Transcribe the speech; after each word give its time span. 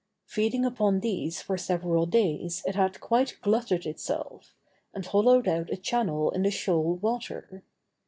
Feeding 0.25 0.65
upon 0.65 1.01
these 1.01 1.43
for 1.43 1.59
several 1.59 2.07
days 2.07 2.63
it 2.65 2.73
had 2.73 2.99
quite 2.99 3.37
glutted 3.43 3.85
itself, 3.85 4.55
and 4.95 5.05
hollowed 5.05 5.47
out 5.47 5.69
a 5.69 5.77
channel 5.77 6.31
in 6.31 6.41
the 6.41 6.49
shoal 6.49 6.95
water. 6.95 7.61